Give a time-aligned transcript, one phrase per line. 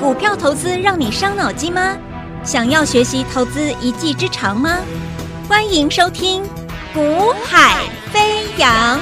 [0.00, 1.96] 股票投资让你伤脑筋吗？
[2.42, 4.78] 想要学习投资一技之长吗？
[5.48, 6.42] 欢迎收听
[6.92, 8.98] 《股海飞扬》。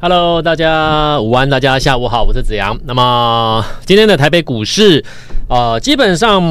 [0.00, 2.76] Hello，大家午安，大家下午好，我是子阳。
[2.84, 5.04] 那么今天的台北股市，
[5.48, 6.42] 呃，基本上。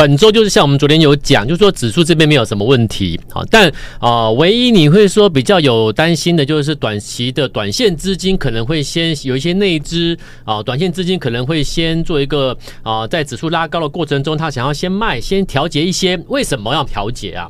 [0.00, 17.46] 本周就是像我们昨天有讲，就是说指数这边没有什么问题，啊，但啊、唯一你会说比较有担心的，就是短期的短线资金可能会先有一些内资啊，短线资金可能会先做一个啊，在指数拉高的过程中，他想要先卖，先调节一些，为什么要调节啊？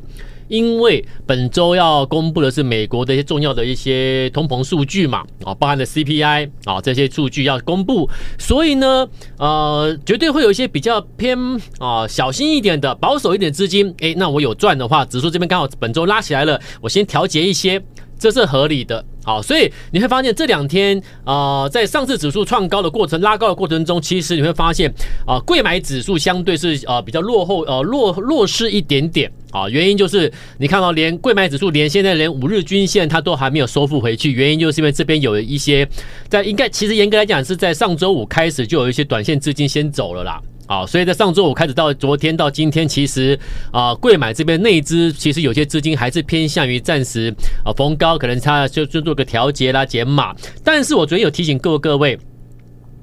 [0.51, 11.39] 因为本周要公布的是美国的一些重要的一些通膨数据嘛，啊，包含的 CPI 啊这些数据要公布，所以呢，呃，绝对会有一些比较偏
[11.79, 17.81] 啊小心一点的保守一点资金，诶，那我有赚的话，指数这边刚好本周拉起来了，我先调节一些。
[18.21, 24.93] 这是合理的，好，所以你会发现这两天啊、在上市指数创高的过程、拉高的过程中，其实你会发现
[25.27, 29.67] 啊，柜、买指数相对是呃比较落后，呃落弱势一点点啊。
[29.71, 35.89] 原因就是你看到连柜买指数连现在连五日均线它都还没有收复回去，原因就是因为这边有一些
[36.29, 40.39] 在应该其实严格来讲是在上周五开始就有一些短线资金先走了啦。
[40.71, 43.37] 好，所以在上周五开始到昨天到今天，其实
[43.73, 50.33] 啊，贵买这边内资其实有些资金还是偏向于暂时啊逢高，可能它就就做个调节啦减码。
[50.63, 52.17] 但是我昨天有提醒各位各位。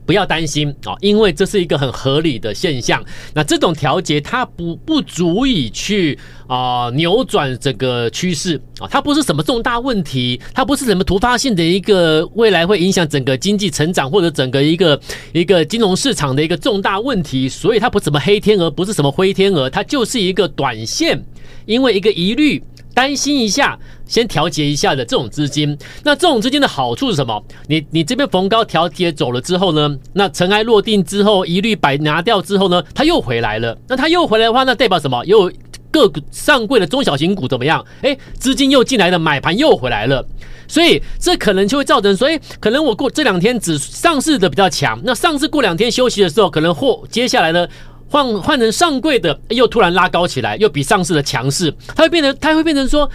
[0.08, 3.04] 不要担心啊，因为这是一个很合理的现象。
[3.34, 15.00] 那这种调节它不不足以去啊扭转整个趋势啊，它不是什么重大问题，它不是什么突发性的一个未来会影响整个经济成长或者整个一个
[15.34, 21.22] 一个金融市场的一个重大问题，所以它不是什么黑天鹅，不是什么灰天鹅，它就是一个短线，
[21.66, 22.64] 因为一个疑虑。
[22.98, 27.44] 担心一下，先调节一下的这种资金，那这种资金的好处是什么？
[27.68, 29.96] 你你这边逢高调节走了之后呢？
[30.14, 32.82] 那尘埃落定之后，一律摆拿掉之后呢？
[32.96, 33.78] 它又回来了。
[33.88, 35.24] 那它又回来的话，那代表什么？
[35.28, 35.52] 又
[35.92, 37.86] 各个上柜的中小型股怎么样？
[38.02, 40.26] 诶，资金又进来了，买盘又回来了。
[40.68, 47.66] 所以这可能就会造成，所以可能我过这两天只上市的比较强，那上市过两天休息的时候，可能或接下来呢？
[48.10, 53.10] 换换成上柜的，又突然拉高起来，又比上市的强势，它会变成，它会变成说，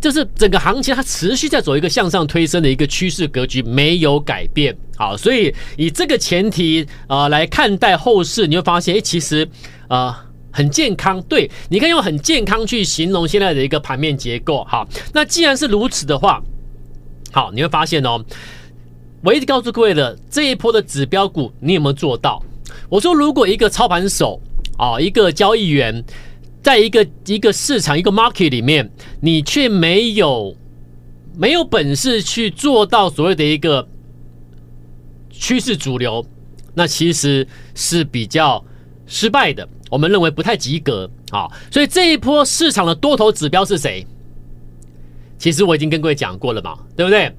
[0.00, 4.74] 就是整个行情它持续在走一个向上推升的一个趋势格局，没有改变。
[4.96, 9.46] 好，所以以这个前提啊、呃、来看待后市，你会发现，哎，其实
[9.86, 10.16] 啊、呃、
[10.50, 11.20] 很健康。
[11.22, 14.64] 对，你可以用很健康去形容现在的一个盘面结构。
[14.64, 16.42] 好，那既然是如此的话，
[17.30, 18.24] 好，你会发现哦，
[19.22, 22.42] 我一直告诉各位的这一波的指标股，你有没有做到？
[22.88, 24.40] 我说，如果一个操盘手
[24.76, 26.04] 啊，一个交易员，
[26.62, 28.90] 在一个一个市场一个 market 里面，
[29.20, 30.56] 你却没有
[31.36, 33.86] 没有本事去做到所谓的一个
[35.30, 36.24] 趋势主流，
[36.74, 38.64] 那其实是比较
[39.06, 39.68] 失败的。
[39.90, 41.48] 我们认为不太及格啊。
[41.70, 44.06] 所以这一波市场的多头指标是谁？
[45.38, 47.32] 其实我已经跟各位讲过了嘛，对不对？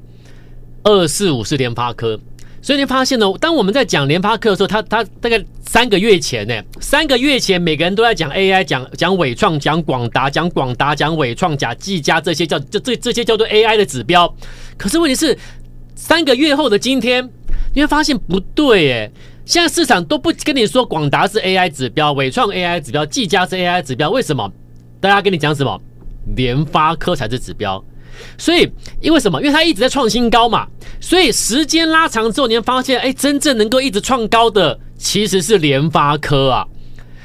[0.83, 2.19] 二四五是联发科。
[2.61, 14.33] 所以你发现呢，当我们在讲联发科的时候，他他大概三个月前呢，三个月前每个人都在讲 AI，讲讲伟创，讲广达，讲广达，讲伟创，讲技嘉这些叫这这这些叫做 AI 的指标。
[14.77, 15.37] 可是问题是，
[15.95, 17.29] 三个月后的今天，
[17.73, 19.11] 你会发现不对诶，
[19.45, 24.51] 现在市场都不跟你说广达是 AI 指标，伟创 AI 指标，技嘉是 AI 指标，为什么？
[24.99, 25.81] 大家跟你讲什么？
[26.35, 27.83] 联发科才是指标。
[28.37, 28.69] 所以，
[29.01, 29.39] 因为什么？
[29.41, 30.67] 因为它一直在创新高嘛。
[31.01, 36.65] 所以时间拉长之后，你会发现，哎，真正能够一直创高的其实是联发科啊。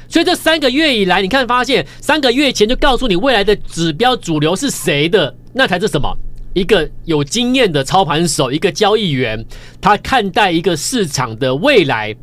[0.07, 6.15] 所以这三个月以来，你看发现，三个月前就告诉你未来的指标主流是谁的，那才是什么？
[6.53, 9.45] 一个有经验的操盘手，一个交易员，
[9.81, 12.15] 他看待一个市场的未来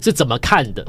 [0.00, 0.82] 是怎么看的。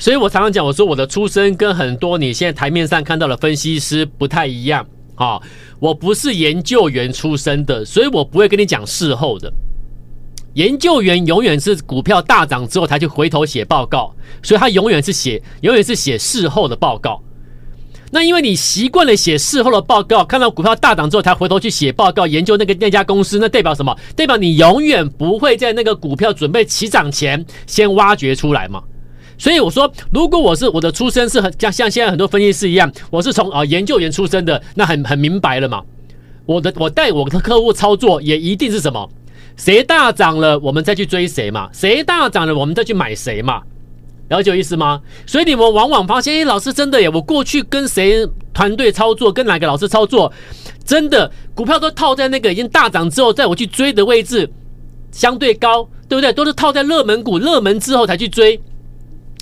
[0.00, 4.84] 所以我常常讲，我说我的出身跟很多你现在台面上看到的分析师不太一样。
[5.16, 5.40] 啊，
[5.78, 9.52] 我不是研究员出身的，所以我不会跟你讲事后的。
[10.54, 17.20] 研究员永远是股票大涨之后才去回头写报告，所以他永远是写，永远是写事后的报告。
[18.12, 23.92] 那因为你习惯了写事后的报告，看到股票大涨之后才回头去写报告，研究那个那家公司，那代表什么？
[24.14, 28.80] 代表你永远不会在那个股票准备起涨前先挖掘出来嘛。
[29.36, 35.82] 所以我说，如果我是我的出身是很像像现在很多分析师一样，我是从啊研究员出身的，那很很明白了嘛。
[36.46, 39.08] 我的我带我的客户操作也一定是什么？
[39.56, 41.68] 谁大涨了，我们再去追谁嘛？
[41.72, 43.62] 谁大涨了，我们再去买谁嘛？
[44.28, 45.00] 了解意思吗？
[45.26, 50.32] 所以你们往往发现，哎，老师真的耶，我过去跟谁团队操作，跟哪个老师操作，
[50.84, 54.50] 真的股票都套在那个已经大涨之后，在我去追的位置，
[55.12, 56.32] 相对高，对不对？
[56.32, 58.60] 都是套在热门股热门之后才去追。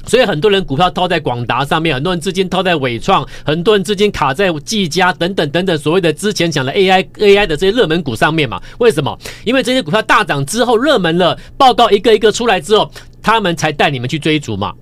[0.07, 8.61] 所以很多人股票套在广达上面，很多人资金套在伟创，很多人资金卡在技嘉等等等等，所谓的之前讲的 AI AI 的这些热门股上面嘛？
[8.79, 9.17] 为什么？
[9.45, 12.91] 因为这些股票大涨之后热门了，报告一个一个出来之后，
[13.23, 14.73] 他们才带你们去追逐嘛。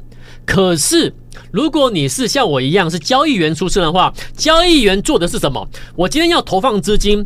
[0.46, 1.12] 可是
[1.52, 5.68] 如果你是像我一样是交易员出身的话，交易员做的是什么？
[5.94, 7.24] 我今天要投放资金，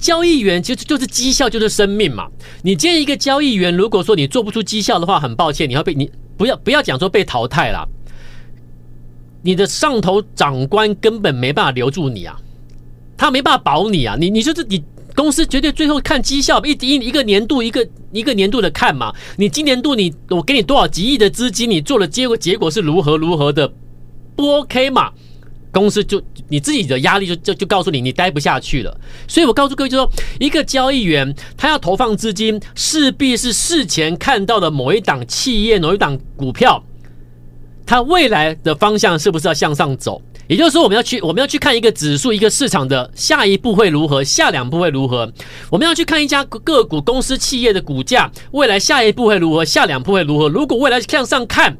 [0.00, 2.28] 交易员其实就是绩效，就是生命嘛。
[2.62, 6.10] 你今天一个交易员，如果说你做不出绩效的话，很抱歉，你会被你。
[6.36, 7.88] 不要不要讲说被淘汰了，
[9.42, 12.36] 你的上头长官根本没办法留住你啊，
[13.16, 14.82] 他没办法保你啊，你你说这你
[15.14, 23.72] 公司绝对最后看绩效，一一一个年度一个一个年度的看嘛，你今年度你我给你多少几亿的资金，你做了结果结果是如何如何的
[24.36, 25.12] 不 OK 嘛？
[25.76, 28.98] 公司就你自己的压力就就就告诉你，你待不下去了。
[29.28, 36.82] 所以我告诉各位，就说一个交易员他要投放资金，势必是事前看到的某一档企业、某一档股票，
[37.84, 40.22] 它未来的方向是不是要向上走？
[40.48, 45.30] 也就是说，我们要去我们要去看一个指数、一个市场的下一步会如何，下两步会如何？
[45.70, 50.48] 我们要去看一家个股、公司、企业的股价，未来下一步会如何，下两步会如何？
[50.48, 51.76] 如果未来向上看，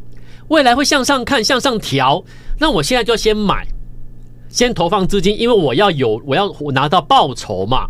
[0.48, 2.24] 未来会向上看、向上调，
[2.58, 3.64] 那我现在就要先买。
[4.56, 7.86] 先投放资金，因为我要有，我要拿到报酬嘛。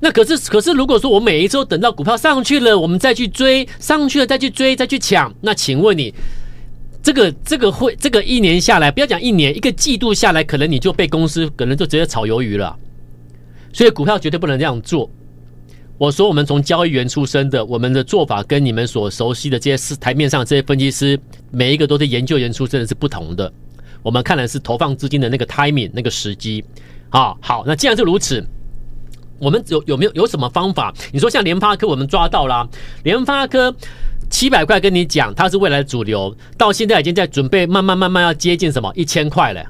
[0.00, 6.14] 那可是，可是如果说我每一周等到股票上去了，我们再去追，上去了再去追，再去抢，那请问你，
[7.02, 12.74] 这个这个会这个一年下来，不要讲一年，一个季度下来，可能你就被公司可能就直接炒鱿鱼了。
[13.70, 15.10] 所以股票绝对不能这样做。
[15.98, 23.52] 我说，我们从交易员出身的，我们的做法跟你们所熟悉的这些台面上这些分析师，每一个都是研究员出身的，是不同的。
[24.02, 26.64] 我们看的是投放资金的那个 timing 那个时机，
[27.10, 28.44] 啊，好，那既然是如此，
[29.38, 30.92] 我们有有没有有什么方法？
[31.12, 32.68] 你说像联发科，我们抓到了，
[33.04, 33.74] 联发科
[34.28, 39.64] 七百块跟你讲，它是未来主流，到现在已经在准备慢慢慢慢要接近什么一千块了。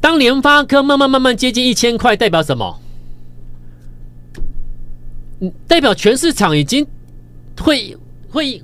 [0.00, 2.80] 当联发科慢慢慢慢接近一千块，代表什么？
[5.66, 6.86] 代表全市场已经
[7.58, 7.96] 会
[8.30, 8.62] 会。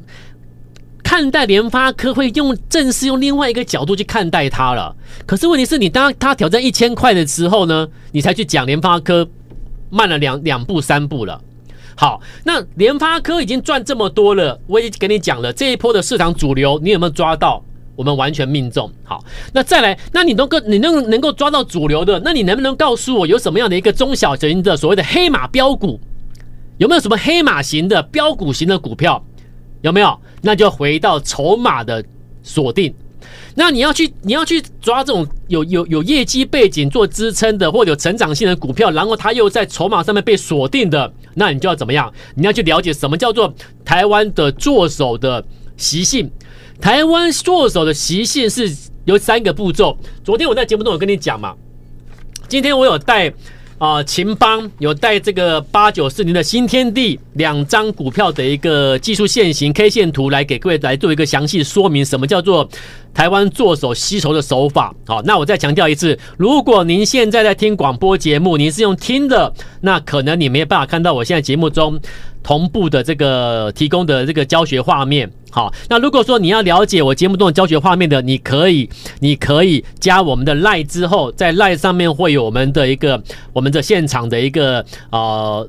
[1.06, 4.92] 看待联发科会用正式用另外一个角度去看待它了。
[5.24, 9.28] 可是问题是你当它挑战一千块的时候呢，你才去讲联发科
[9.88, 11.40] 慢了两两步三步了。
[11.96, 17.62] 好，那联发科已经赚这么多了，我已经跟你讲了这一波的市场主流，你有没有抓到？
[17.94, 18.90] 我们完全命中。
[19.04, 26.00] 好，那再来，那你能够你能能够抓到主流的，那你能不能告诉我有什么样的一个中小型的所谓的黑马标股？
[26.78, 29.24] 有没有什么黑马型的标股型的股票？
[29.82, 30.18] 有没有？
[30.46, 32.04] 那就回到筹码的
[32.44, 32.94] 锁定。
[33.56, 42.12] 那你要去，你要去抓这种有有有业绩背景做支撑的，或者有成长性的股票，然后它又在筹码上面被锁定的，那你就要怎么样？
[42.36, 43.52] 你要去了解什么叫做
[43.84, 45.44] 台湾的作手的
[45.76, 46.30] 习性。
[46.80, 48.72] 台湾作手的习性是
[49.04, 49.98] 有三个步骤。
[50.22, 51.56] 昨天我在节目中有跟你讲嘛，
[52.46, 53.34] 今天我有带。
[53.78, 62.66] 啊，秦邦有带这个八九四零的新天地两张股票的一个技术线型 K 线图来给各位来做一个详细说明，什么叫做
[63.12, 64.94] 台湾做手吸筹的手法？
[65.06, 69.52] 好，那我再强调一次，如果您现在在听广播节目，您是用听的，
[69.82, 72.00] 那可能你没有办法看到我现在节目中。
[72.46, 83.20] 同步的这个提供的这个教学画面，好，那如果说你要了解我节目中的教学画面的，你可以，你可以加我们的赖之后，在赖上面会有我们的一个
[83.52, 85.68] 我们的现场的一个呃。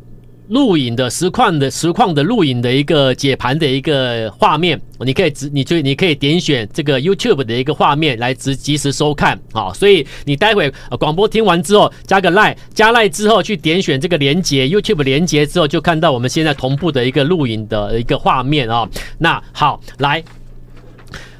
[0.49, 18.87] 录影的实况的实况的录影的一个解盘的一个画面，你可以直你就你可以点选这个 YouTube 的一个画面来直及时收看啊，所以你待会广播听完之后加个 Line 加 Line 之后去点选这个连接 YouTube 连接之后就看到我们现在同步的一个录影的一个画面啊，
[19.17, 20.23] 那好来。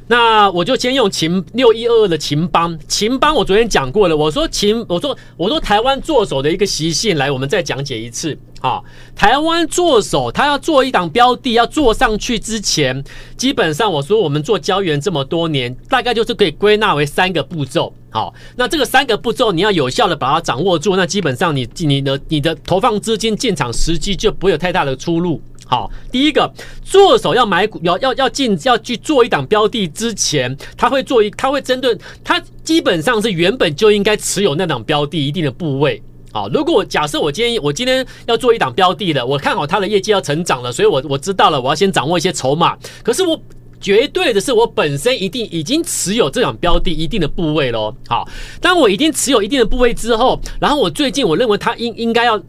[0.10, 4.16] 那我就先用秦六一二二的秦邦，秦邦我昨天讲过了。
[4.16, 8.82] 我说秦，我说我说台湾作手的一个习性，来，我们再讲解一次啊。
[9.16, 13.04] 台湾作手他要做一档标的，要做上去之前，
[13.36, 17.94] 基本上我说我们做交易员这么多年，大概就是可以归纳为三个步骤。
[18.10, 25.42] 好，那这个三个步骤你要有效的把它掌握住，那基本上你你的你的投放资金进场时机就不会有太大的出入。
[25.70, 26.50] 好，第一个
[26.82, 36.02] 做手要买股，要要要进要去做一档标的之前，他会做一，他会针对他基本上是原本就应该持有那档标的一定的部位。
[36.32, 42.78] 好，如果假设我今天我今天要做一档标的了，我看好它的业绩要成长了，所以我我知道了，我要先掌握一些筹码。
[43.04, 43.38] 可是我
[43.82, 47.94] 绝对的是，我本身一定已经持有这档标的一定的部位喽。
[48.08, 48.26] 好，
[48.62, 52.42] 当我已经持有一定的部位之后，然后我最近我认为它应应该要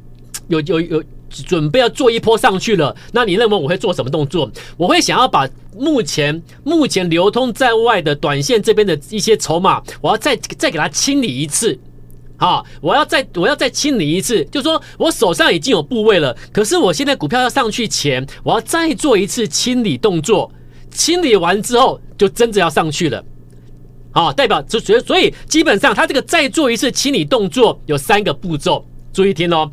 [0.46, 1.02] 有有有。
[1.28, 4.50] 准备要做一波上去了，那你认为我会做什么动作？
[4.76, 11.78] 我会想要把目前目前流通在外的短线这边的一些筹码，我要再再给它清理一次。
[12.36, 20.50] 好，我要再我要再清理一次，就说我手上已经有部位了，可是我现在股票要上去前，我要再做一次清理动作，
[20.90, 23.24] 清理完之后就真的要上去了。
[24.12, 29.68] 好，代表就所所以基本上它这个再做一次清理动作有三个步骤，注意听哦，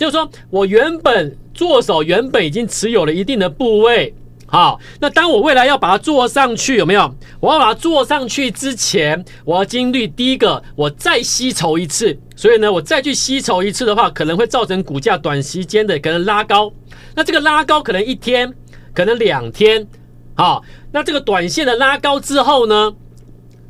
[0.00, 4.14] 就是说我原本做手原本已经持有了一定的部位。
[4.46, 7.14] 好，那当我未来要把它做上去，有没有？
[7.38, 12.18] 我要把它做上去之前，我要经历第一个，我再吸筹一次。
[12.34, 16.72] 所以呢，我再去吸筹一次的话，可能会造成股价短时间的可能拉高。
[17.14, 18.52] 那这个拉高可能一天，
[18.94, 19.86] 可能两天。
[20.34, 22.92] 好，那这个短线的拉高之后呢，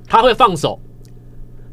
[0.07, 0.81] 它会放手，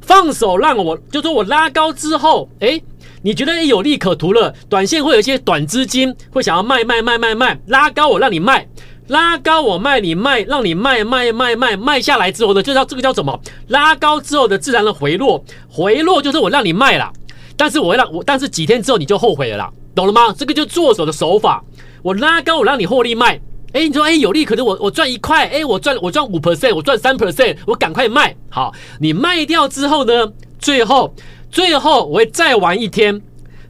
[0.01, 2.83] 放手让我，就说我拉高之后，诶，
[3.27, 8.65] 你觉得有利可图了，短线会有一些短资金会想要卖卖卖卖卖，拉高我让你卖。
[9.07, 13.37] 拉高我卖你卖，让你卖卖卖卖卖下来之后呢，就叫这个叫什么？
[13.67, 17.11] 拉高之后的自然的回落，回落就是我让你卖了，
[17.57, 20.33] 但是我让我，但是几天之后你就后悔了啦，懂了吗？
[20.37, 21.61] 这个就做手的手法，
[22.01, 23.41] 我拉高我让你获利卖，
[23.73, 31.13] 哎，你说哎有利，可图我我赚一块，哎我赚我赚五 percent，我赚三 percent，我赶快卖，好，你卖掉之后呢，最后
[31.49, 33.21] 最后我会再玩一天，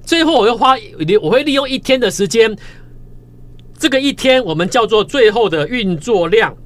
[0.04, 0.76] 最后我会花
[1.22, 2.56] 我会利用一天的时间。
[3.78, 6.58] 这个一天我们叫做最后的运作量，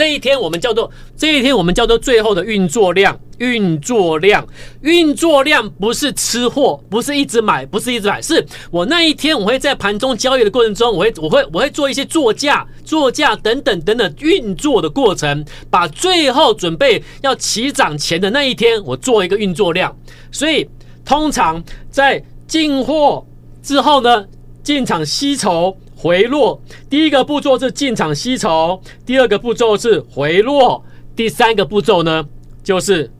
[0.00, 4.48] 这一天我们叫做这一天我们叫做最后的运作量，运作量，
[4.80, 19.94] 运作量不是吃货，不是一直买，不是一直买，是我那一天我会在盘中交易的过程中，我会我会我会做一些作价、作价等等等等运作的过程，把最后准备要起涨前的那一天，我做一个运作量。
[20.32, 20.66] 所以
[21.04, 23.26] 通常在进货
[23.62, 24.24] 之后呢，
[24.62, 30.82] 进场吸筹回落，第一个步骤是进场吸筹，第二个步骤是回落，
[31.14, 32.24] 第三个步骤呢，
[32.62, 33.12] 就是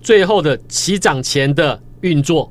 [0.00, 2.50] 最后的起涨前的运作。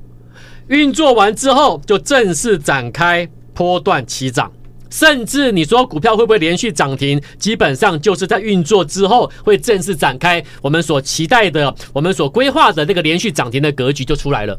[0.68, 4.52] 运作完之后，就正式展开波段起涨。
[4.92, 7.20] 甚至你说股票会不会连续涨停？
[7.40, 14.56] 基本上就是在运作之后会正式展开我们所期待的、我们所规划的那个连续涨停的格局就出来了。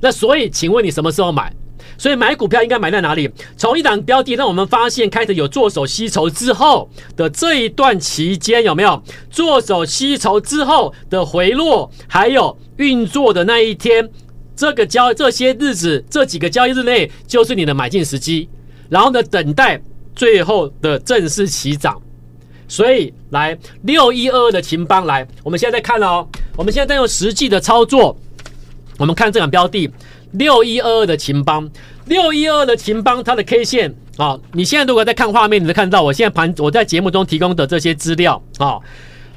[0.00, 1.54] 那所以，请问你什么时候买？
[1.96, 3.30] 所以买股票应该买在哪里？
[3.56, 14.10] 从一档标的，让我们发现开始有做手吸筹之后的这一段期间，有没有做手吸筹之后的回落，还有运作的那一天，
[14.56, 18.48] 这个交这些日子，这几个交易日内就是你的买进时机。
[18.88, 19.80] 然后呢，等待
[20.14, 22.00] 最后的正式起涨。
[22.66, 28.16] 所以来六一二二的勤邦来，我们现在在看哦，我们现在在用实际的操作，
[28.98, 29.90] 我们看这档标的。
[30.34, 31.68] 六一二二的勤邦，
[32.06, 38.78] 六一二二的勤邦，它的 K 线啊、你现在如果在看画面，你能看到我现在盘我在节目中提供的这些资料啊。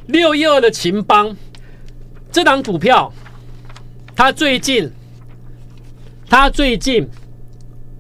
[0.05, 1.35] 六一二的勤邦，
[2.31, 3.11] 这档股票，
[4.15, 4.91] 它最近，
[6.29, 7.07] 它最近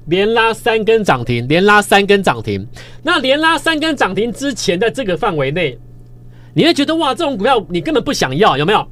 [0.05, 2.67] 连拉三根涨停，连拉三根涨停。
[3.03, 5.77] 那连拉三根涨停之前的这个范围内，
[6.53, 8.87] 你会觉得哇，这种股票你根本不想要，有没有？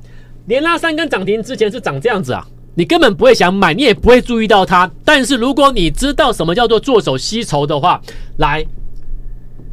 [0.48, 2.48] 连拉三根涨停之前是长这样子啊。
[2.76, 4.92] 你根本不会想买，你也不会注意到它。
[5.04, 8.02] 但是如果你知道什么叫做做手吸筹的话，
[8.38, 8.66] 来，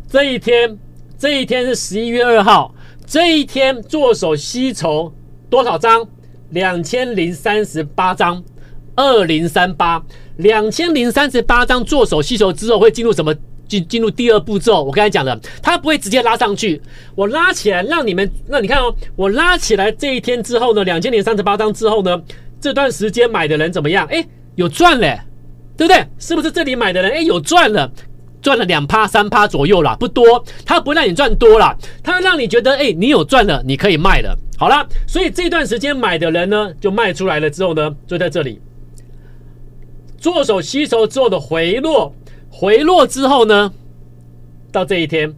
[0.08, 0.78] 这一天，
[1.18, 2.74] 这一天是十一月二号，
[3.06, 5.12] 这一天做手吸筹
[5.50, 6.06] 多少张？
[6.50, 8.42] 两千零三十八张，
[8.94, 10.04] 二零三八，
[10.36, 13.34] 两千零三十八张做手吸筹之后会进入什么？
[13.66, 14.84] 进进入第二步骤。
[14.84, 16.80] 我刚才讲的，它不会直接拉上去，
[17.14, 22.22] 我拉起来让你们，那你看哦，我拉起来这一天之后呢，两千零三十八张之后呢？
[22.62, 24.06] 这段时间买的人怎么样？
[24.06, 25.18] 哎，有赚嘞，
[25.76, 26.06] 对不对？
[26.16, 27.90] 是不是这里买的人哎有赚了，
[28.40, 30.44] 赚了两趴三趴左右啦，不多。
[30.64, 34.38] 他不让你赚多啦，他让你觉得哎你有赚了，你可以卖了。
[34.56, 38.60] 好了，所以这段时间买的人呢，就卖出来了之后呢，就在这里
[40.16, 42.14] 做手吸筹之后的回落，
[42.48, 43.72] 回落之后呢，
[44.70, 45.34] 到这一天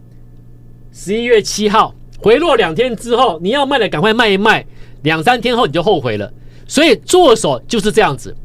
[0.91, 4.63] 十一月七号回落两天之后，你要卖的赶快卖一卖，
[5.01, 6.31] 两三天后你就后悔了。
[6.67, 8.35] 所以做手就是这样子，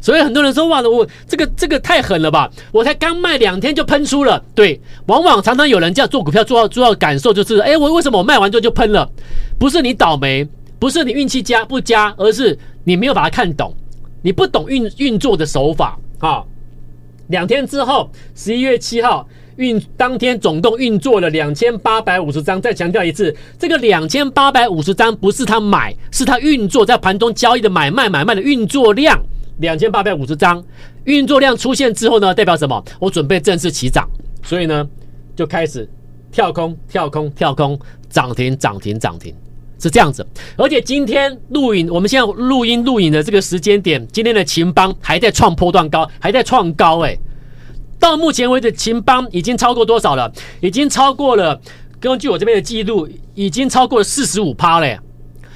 [0.00, 2.50] 所以很多人说哇，我这个这个太狠了吧？
[2.70, 4.42] 我才刚卖两天就喷出了。
[4.54, 9.10] 对，往往常常有人这样做股票做到做到感受就是，哎，我为什么我卖完之后就喷了？
[9.58, 10.48] 不是你倒霉，
[10.78, 13.74] 不是你运气佳不佳，而是你没有把它看懂，
[14.22, 16.44] 你不懂运运作的手法啊。
[17.28, 19.26] 两天之后，十一月七号。
[19.58, 29.20] 运当天总共运作了两千八百五十张，再强调一次，这个两千八百五十张不是他买，是他运作在盘中交易的买卖买卖的运作量，
[29.58, 30.64] 两千八百五十张，
[31.04, 32.82] 运作量出现之后呢，代表什么？
[33.00, 34.08] 我准备正式起涨，
[34.44, 34.88] 所以呢，
[35.34, 35.88] 就开始
[36.30, 37.76] 跳空、跳空、跳空，
[38.08, 39.34] 涨停、涨停、涨停，
[39.80, 40.24] 是这样子。
[40.56, 47.18] 而且今天录影，我们现在录音录影的这个时间点，今天的勤邦还在创波段高，还在创高，哎，
[47.98, 50.30] 到目前为止，秦邦已经超过多少了？
[50.60, 51.60] 已经超过了，
[52.00, 54.98] 根据我这边的记录，已经超过了四十五趴嘞。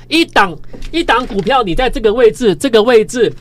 [0.08, 0.56] 一档
[0.90, 3.32] 一档股票，你在这个位置，这个位置，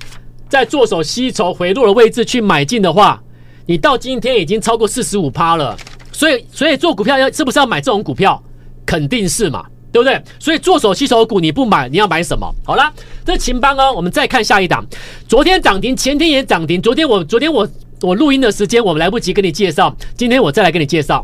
[0.47, 3.21] 在做手吸筹回落的位置去买进的话，
[3.65, 5.75] 你到今天已经超过四十五趴了。
[6.11, 8.41] 所以，所以做股票要是不是要买这种股票？
[8.85, 10.21] 肯定是嘛，对不对？
[10.39, 12.53] 所以做手吸筹股你不买，你要买什么？
[12.65, 12.93] 好了，
[13.25, 14.85] 这秦邦哦，我们再看下一档。
[15.27, 16.81] 昨天涨停，前天也涨停。
[16.81, 17.67] 昨天我昨天我
[18.01, 21.23] 我录音的时间我们来不及跟你介绍，今天我再来跟你介绍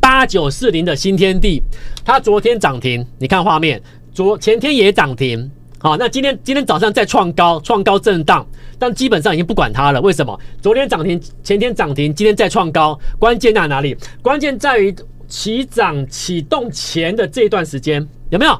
[0.00, 1.62] 八九四零的新天地，
[2.04, 3.80] 它昨天涨停，你看画面。
[4.12, 8.44] 昨前天也涨停，好，那今天今天早上再创高，创高震荡，
[8.78, 10.00] 但基本上已经不管它了。
[10.00, 10.40] 为什么？
[10.60, 13.94] 昨天涨停，前天涨停，今天再创高，关键在哪里？
[14.22, 14.92] 关键在于
[15.28, 18.58] 起涨启动前的这段时间有没有？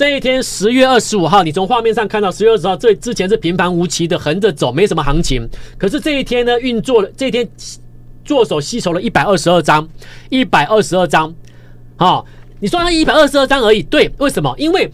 [0.00, 5.46] 这一天十月二十五号，你从画面上看到十月二十号，这之前是平盘无奇的横着走，没什么行情。
[5.76, 7.46] 可是这一天呢，运作了，这一天
[8.24, 9.86] 做手吸筹了一百二十二张，
[10.30, 11.30] 一百二十二张，
[11.98, 12.24] 好。
[12.60, 14.54] 你说它一百二十二张而已，对，为什么？
[14.56, 14.90] 因为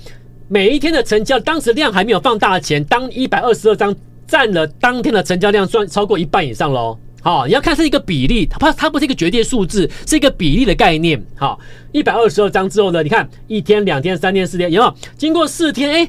[0.48, 3.94] 每一天的成交，当时量还没有放大的前，当一百二十二张
[4.26, 6.98] 占了当天的成交量，算超过一半以上喽。
[7.26, 11.20] 好，你要看是一个比例，它它不是一个绝对数字，是一个比例的概念。
[11.34, 11.58] 好，
[11.90, 14.94] 一百二十二张之后呢，你看一天、两天、三天、四天，有没有？
[15.18, 16.08] 经过四天，哎，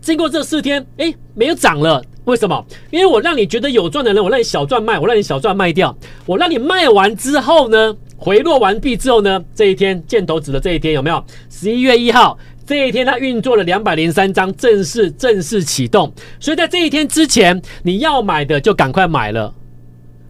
[0.00, 2.66] 经过这四天，哎，没有涨了，为什么？
[2.90, 7.96] 因为我让你觉得有赚的人，我让你小赚卖，我让你小赚卖掉，我让你卖完之后呢？
[8.16, 11.24] 回落完毕之后呢，这一天箭头指的这一天有没有？
[11.48, 16.12] 十一月一号这一天，它运作了两百零三张，正式正式启动。
[16.40, 19.54] 所以在这一天之前，你要买的就赶快买了，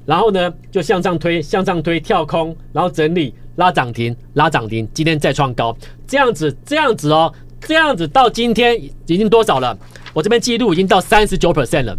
[0.06, 9.76] 然后呢就向上推，向上推，跳空，然后整理，拉涨停，拉涨停，今天再创高，这样子，这样子哦，这样子到今天已经多少了？
[10.14, 11.98] 我这边记录已经到三十九 percent 了，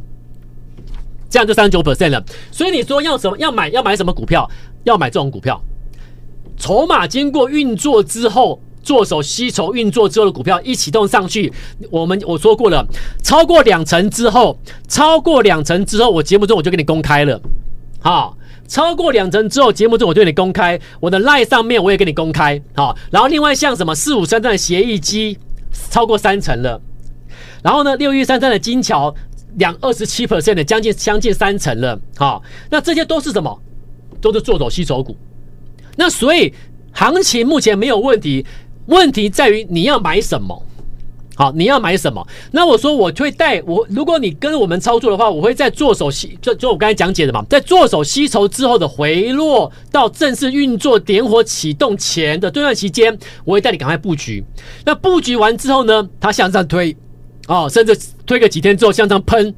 [1.29, 2.23] 这样就三十九 percent 了。
[2.51, 3.37] 所以你说要什么？
[3.37, 4.49] 要买要买什么股票？
[4.85, 5.61] 要买这种股票。
[6.57, 11.51] 筹码经过运作之后，做手吸筹运作之后的股票一启动上去，
[11.91, 12.83] 我们我说过了，
[13.21, 17.39] 超过两成之后，超过两成之后，我节目中我就给你公开了，
[17.99, 25.37] 好，超过两成之后，节目中我对你公开，我的 LINE 上面我也给你公开，好，然后另外像什么四五三三的协议机
[25.89, 26.81] 超过三成了，
[27.63, 29.13] 然后呢六一三三的金桥
[29.55, 33.59] 两二十七 percent 的将近将近三成了，好，那这些都是什么？
[34.21, 35.15] 都是做走吸筹股。
[35.95, 36.53] 那所以
[36.91, 38.45] 行情目前没有问题，
[38.85, 40.63] 问题在于你要买什么？
[41.37, 42.27] 好，你要买什么？
[42.49, 54.43] 那我说我会带我，如果你跟我们操作的话，我会在做手吸，就就我刚才讲解的嘛，在做手吸筹之后的回落到正式运作点火启动前的这段期间，我会带你赶快布局。
[54.83, 56.97] 那布局完之后呢，它向上推，
[57.47, 57.95] 哦，甚至
[58.25, 59.53] 推个几天之后向上喷，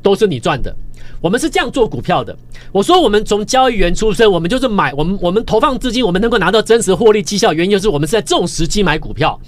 [0.00, 0.72] 都是你赚的。
[1.20, 2.36] 我们是这样做股票的。
[2.70, 9.40] 我说，我们从交易员出身，我们就是买我们我们投放资金，我们能够拿到真实获利绩效，原因就是我们是在这种时机买股票，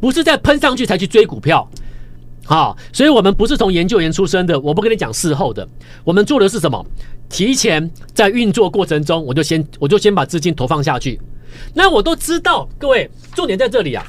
[0.00, 1.68] 不是在喷上去才去追股票。
[2.44, 5.66] 好，所以我们不是从研究员出身的，我不跟你讲事后的。
[6.04, 6.84] 我们做的是什么？
[7.28, 11.20] 提前在运作过程中，我就先我就先把资金投放下去。
[11.74, 14.06] 那我都知道，各位重点在这里啊，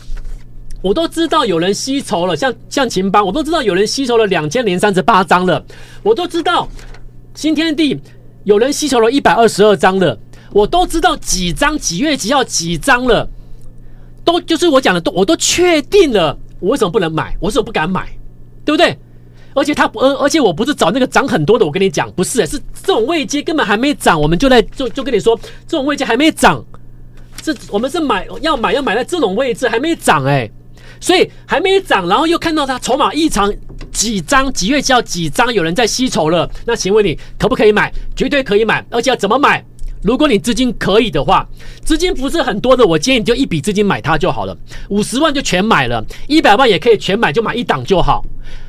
[0.84, 5.66] 我都知道有人吸筹了，像像勤邦，我都知道有人吸筹了两千零三十八张了，
[6.04, 6.70] 我都知道。
[7.34, 8.00] 新天地
[8.44, 10.16] 有人吸筹了一百二十二张了，
[10.52, 13.28] 我都知道几张几月几号几张了，
[14.28, 17.34] 都就是我讲的都我都确定了，我为什么不能买？
[17.40, 18.06] 我为什么不敢买？
[18.66, 18.98] 对不对？
[19.56, 26.62] 而且他不而而且我不是找那个涨很多的，我跟你讲不是，是这种位阶根本还没涨，我们就在就就跟你说这种位阶还没涨，
[27.42, 30.52] 这我们是买要买要买在这种位置还没涨哎，
[31.00, 33.52] 所以还没涨，然后又看到它筹码异常。
[33.90, 36.48] 几张几月几号几张有人在吸筹了？
[36.68, 37.92] 那请问你可不可以买？
[38.16, 39.66] 绝对可以买，而且要怎么买？
[40.08, 41.46] 如果你资金可以的话，
[41.84, 48.24] 资金不是很多的，我建议你就一笔资金买它就好了，五十万就全买了，一百万也可以全买，就买一档就好。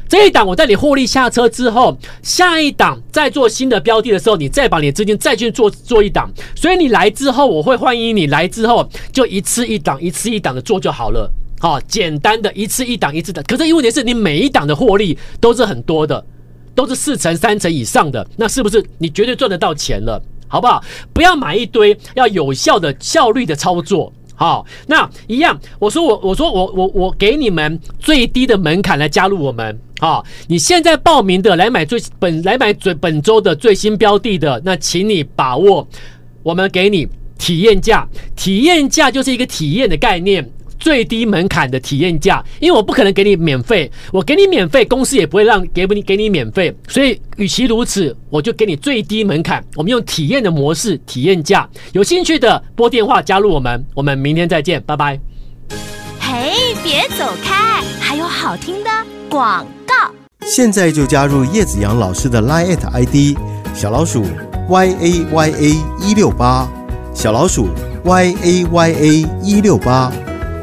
[0.09, 6.29] 这一档我在你获利下车之后，下一档再做新的标的的时候，你再把你的资金再去做做一档。
[6.57, 11.31] 所以你来之后，我会欢迎你来之后就一次一档，一次一档的做就好了。
[11.61, 16.24] 好，简单的一次一档一次的，可是问题是你每一档的获利都是很多的，
[16.74, 20.20] 都是四成三成以上的，那是不是你绝对赚得到钱了？
[20.49, 20.83] 好不好？
[21.13, 24.13] 不要买一堆，要有效的效率的操作。
[24.35, 29.79] 好，那一样，我说我我说我我我给你们最低的门槛来加入我们。
[29.99, 35.87] 啊，你现在报名的来买最本来买最本周的最新标的的，那请你把握，
[36.45, 37.05] 我们给你
[37.37, 40.49] 体验价，体验价就是一个体验的概念。
[40.79, 55.19] 最低门槛的体验价，因为我不可能给你免费，我给你免费，公司也不会让给不你给你免费，所以与其如此，我就给你最低门槛，我们用体验的模式体验价，有兴趣的拨电话加入我们，我们明天再见，拜拜。
[56.21, 58.91] 嘿，别走开，还有好听的
[59.29, 59.95] 广告。
[60.47, 63.37] 现在就加入叶子阳老师的 Line ID
[63.75, 64.25] 小老鼠
[64.69, 66.69] y a y a 一六八，
[67.14, 67.69] 小老鼠
[68.05, 70.12] y a y a 一六八。